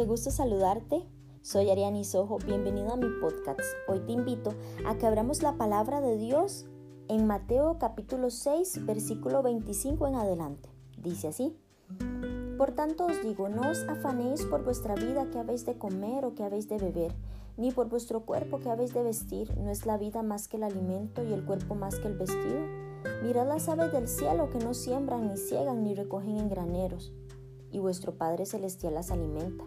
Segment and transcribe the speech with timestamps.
[0.00, 1.04] qué gusto saludarte.
[1.42, 3.60] Soy Ariani Sojo, bienvenido a mi podcast.
[3.86, 4.54] Hoy te invito
[4.86, 6.64] a que abramos la palabra de Dios
[7.08, 10.70] en Mateo capítulo 6, versículo 25 en adelante.
[10.96, 11.54] Dice así.
[12.56, 16.34] Por tanto os digo, no os afanéis por vuestra vida que habéis de comer o
[16.34, 17.14] que habéis de beber,
[17.58, 19.54] ni por vuestro cuerpo que habéis de vestir.
[19.58, 22.60] ¿No es la vida más que el alimento y el cuerpo más que el vestido?
[23.22, 27.12] Mirad las aves del cielo que no siembran, ni ciegan, ni recogen en graneros,
[27.70, 29.66] y vuestro Padre Celestial las alimenta.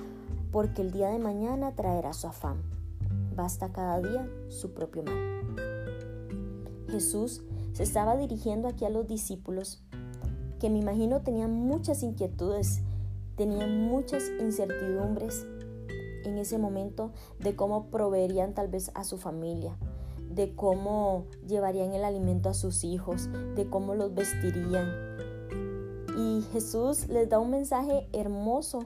[0.51, 2.61] porque el día de mañana traerá su afán.
[3.35, 5.17] Basta cada día su propio mal.
[6.89, 7.41] Jesús
[7.73, 9.81] se estaba dirigiendo aquí a los discípulos,
[10.59, 12.81] que me imagino tenían muchas inquietudes,
[13.35, 15.45] tenían muchas incertidumbres,
[16.23, 19.77] en ese momento de cómo proveerían tal vez a su familia,
[20.29, 24.89] de cómo llevarían el alimento a sus hijos, de cómo los vestirían.
[26.17, 28.85] Y Jesús les da un mensaje hermoso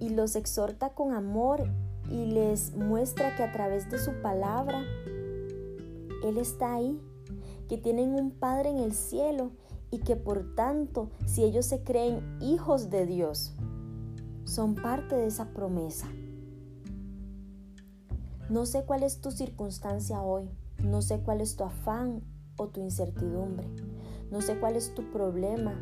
[0.00, 1.64] y los exhorta con amor
[2.10, 4.82] y les muestra que a través de su palabra
[6.24, 7.00] Él está ahí,
[7.68, 9.50] que tienen un Padre en el cielo
[9.90, 13.54] y que por tanto, si ellos se creen hijos de Dios,
[14.44, 16.06] son parte de esa promesa.
[18.48, 20.48] No sé cuál es tu circunstancia hoy,
[20.82, 22.22] no sé cuál es tu afán
[22.56, 23.68] o tu incertidumbre,
[24.30, 25.74] no sé cuál es tu problema,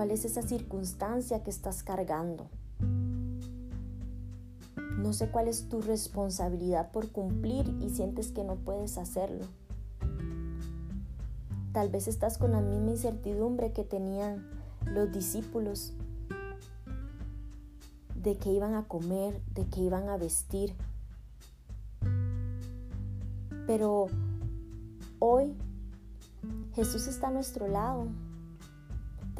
[0.00, 2.48] cuál es esa circunstancia que estás cargando.
[4.96, 9.44] No sé cuál es tu responsabilidad por cumplir y sientes que no puedes hacerlo.
[11.74, 14.48] Tal vez estás con la misma incertidumbre que tenían
[14.86, 15.92] los discípulos
[18.14, 20.74] de qué iban a comer, de qué iban a vestir.
[23.66, 24.06] Pero
[25.18, 25.54] hoy
[26.72, 28.06] Jesús está a nuestro lado.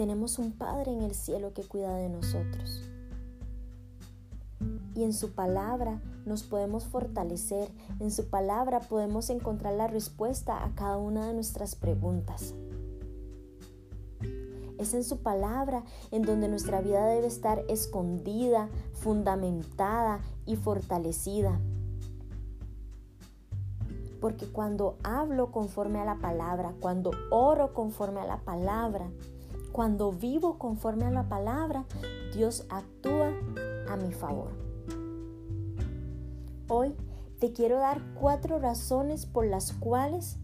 [0.01, 2.89] Tenemos un Padre en el cielo que cuida de nosotros.
[4.95, 10.75] Y en su palabra nos podemos fortalecer, en su palabra podemos encontrar la respuesta a
[10.75, 12.55] cada una de nuestras preguntas.
[14.79, 21.61] Es en su palabra en donde nuestra vida debe estar escondida, fundamentada y fortalecida.
[24.19, 29.11] Porque cuando hablo conforme a la palabra, cuando oro conforme a la palabra,
[29.73, 31.85] cuando vivo conforme a la palabra,
[32.35, 33.33] Dios actúa
[33.89, 34.51] a mi favor.
[36.69, 36.95] Hoy
[37.39, 40.37] te quiero dar cuatro razones por las cuales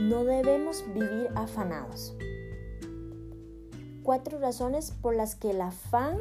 [0.00, 2.14] no debemos vivir afanados.
[4.02, 6.18] Cuatro razones por las que el afán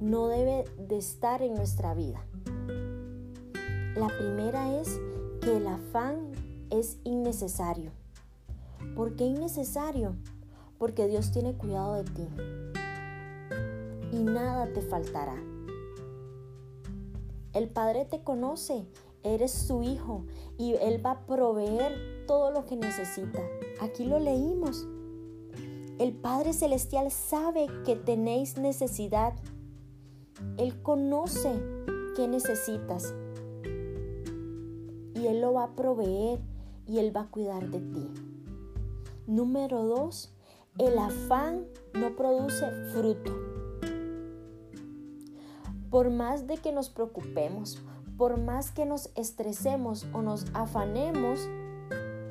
[0.00, 2.24] no debe de estar en nuestra vida.
[3.96, 5.00] La primera es
[5.40, 6.32] que el afán
[6.70, 7.92] es innecesario.
[8.94, 10.14] ¿Por qué innecesario?
[10.78, 12.28] Porque Dios tiene cuidado de ti
[14.12, 15.36] y nada te faltará.
[17.52, 18.86] El Padre te conoce,
[19.22, 20.24] eres su hijo
[20.58, 23.40] y Él va a proveer todo lo que necesita.
[23.80, 24.86] Aquí lo leímos.
[25.98, 29.34] El Padre Celestial sabe que tenéis necesidad.
[30.58, 31.52] Él conoce
[32.14, 33.14] qué necesitas.
[35.14, 36.40] Y Él lo va a proveer
[36.86, 38.06] y Él va a cuidar de ti.
[39.26, 40.35] Número dos,
[40.78, 43.32] el afán no produce fruto.
[45.90, 47.82] Por más de que nos preocupemos,
[48.18, 51.48] por más que nos estresemos o nos afanemos,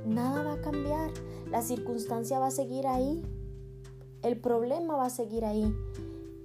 [0.06, 1.10] nada va a cambiar.
[1.50, 3.24] La circunstancia va a seguir ahí.
[4.22, 5.76] El problema va a seguir ahí.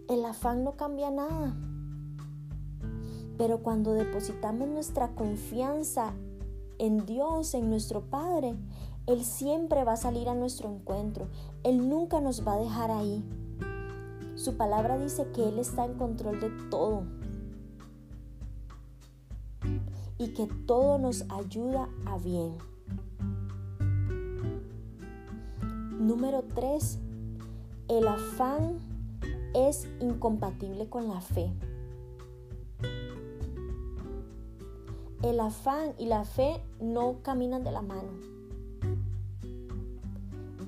[0.08, 1.54] El afán no cambia nada.
[3.36, 6.14] Pero cuando depositamos nuestra confianza
[6.78, 8.54] en Dios, en nuestro Padre,
[9.06, 11.28] Él siempre va a salir a nuestro encuentro.
[11.64, 13.24] Él nunca nos va a dejar ahí.
[14.36, 17.02] Su palabra dice que Él está en control de todo.
[20.20, 22.58] y que todo nos ayuda a bien.
[25.98, 26.98] Número 3.
[27.88, 28.78] El afán
[29.54, 31.50] es incompatible con la fe.
[35.22, 38.29] El afán y la fe no caminan de la mano.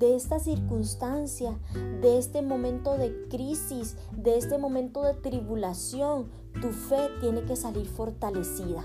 [0.03, 1.57] De esta circunstancia,
[2.01, 6.27] de este momento de crisis, de este momento de tribulación,
[6.61, 8.83] tu fe tiene que salir fortalecida.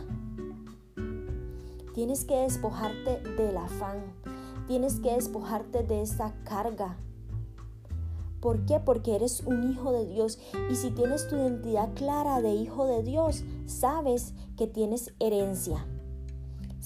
[1.93, 4.15] Tienes que despojarte del afán.
[4.69, 6.97] Tienes que despojarte de esa carga.
[8.41, 8.79] ¿Por qué?
[8.79, 10.39] Porque eres un hijo de Dios.
[10.71, 15.85] Y si tienes tu identidad clara de hijo de Dios, sabes que tienes herencia.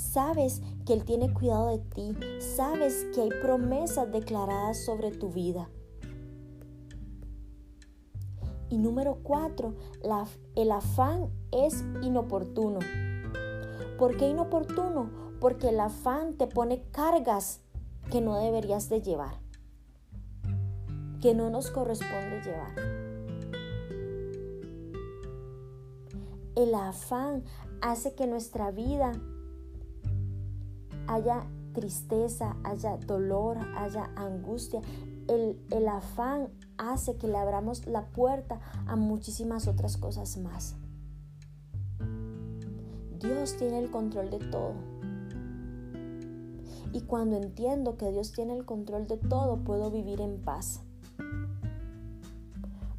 [0.02, 2.14] Sabes que Él tiene cuidado de ti.
[2.40, 5.70] Sabes que hay promesas declaradas sobre tu vida.
[8.68, 9.74] Y número cuatro,
[10.56, 12.80] el afán es inoportuno.
[13.98, 15.10] ¿Por qué inoportuno?
[15.40, 17.60] Porque el afán te pone cargas
[18.10, 19.40] que no deberías de llevar,
[21.20, 22.74] que no nos corresponde llevar.
[26.56, 27.44] El afán
[27.80, 29.12] hace que nuestra vida
[31.12, 34.80] haya tristeza, haya dolor, haya angustia.
[35.28, 36.48] El, el, afán
[36.78, 40.76] hace que le abramos la puerta a muchísimas otras cosas más.
[43.20, 44.74] Dios tiene el control de todo.
[46.92, 50.80] Y cuando entiendo que Dios tiene el control de todo, puedo vivir en paz.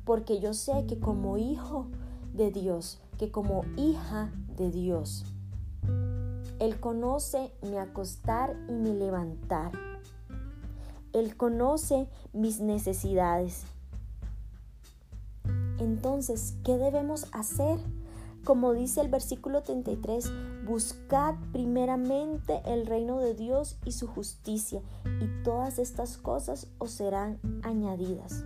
[0.05, 1.87] Porque yo sé que como hijo
[2.33, 5.25] de Dios, que como hija de Dios,
[6.63, 9.73] Él conoce mi acostar y mi levantar.
[11.11, 13.63] Él conoce mis necesidades.
[15.77, 17.79] Entonces, ¿qué debemos hacer?
[18.45, 20.31] Como dice el versículo 33,
[20.65, 24.81] buscad primeramente el reino de Dios y su justicia,
[25.19, 28.45] y todas estas cosas os serán añadidas.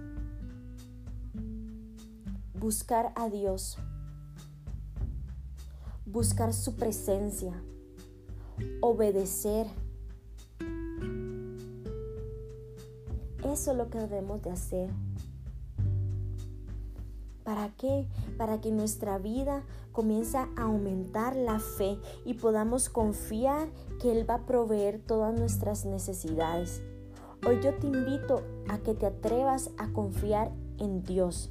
[2.55, 3.77] Buscar a Dios,
[6.07, 7.53] buscar su presencia,
[8.81, 9.67] obedecer.
[13.43, 14.89] Eso es lo que debemos de hacer.
[17.43, 18.07] ¿Para qué?
[18.37, 19.63] Para que nuestra vida
[19.93, 23.69] comience a aumentar la fe y podamos confiar
[24.01, 26.81] que Él va a proveer todas nuestras necesidades.
[27.47, 31.49] Hoy yo te invito a que te atrevas a confiar en Dios.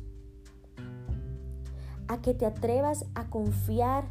[2.08, 4.11] A que te atrevas a confiar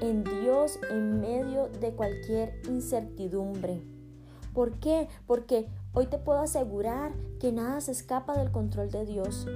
[0.00, 3.82] en Dios en medio de cualquier incertidumbre.
[4.52, 5.08] ¿Por qué?
[5.26, 9.46] Porque hoy te puedo asegurar que nada se escapa del control de Dios.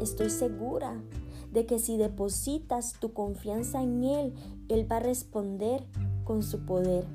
[0.00, 1.02] Estoy segura
[1.50, 4.34] de que si depositas tu confianza en Él,
[4.68, 5.84] Él va a responder
[6.24, 7.06] con su poder.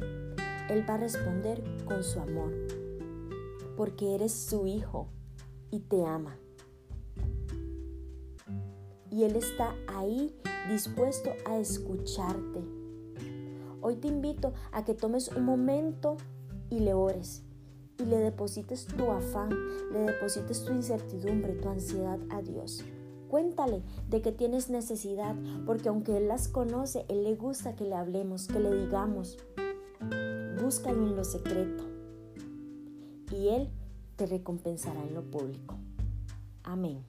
[0.70, 2.54] Él va a responder con su amor.
[3.78, 5.08] Porque eres su hijo
[5.72, 6.38] y te ama.
[9.10, 10.36] Y Él está ahí
[10.68, 12.64] dispuesto a escucharte.
[13.82, 16.18] Hoy te invito a que tomes un momento
[16.70, 17.44] y le ores
[17.98, 19.50] y le deposites tu afán,
[19.92, 22.84] le deposites tu incertidumbre, tu ansiedad a Dios.
[23.30, 25.36] Cuéntale de que tienes necesidad,
[25.66, 29.38] porque aunque Él las conoce, Él le gusta que le hablemos, que le digamos.
[30.62, 31.84] Búscalo en lo secreto
[33.32, 33.70] y Él
[34.16, 35.76] te recompensará en lo público.
[36.64, 37.04] Amén.